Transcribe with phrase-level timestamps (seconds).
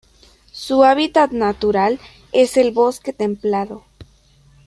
[0.51, 1.99] Su hábitat natural
[2.31, 3.85] es el bosque templado.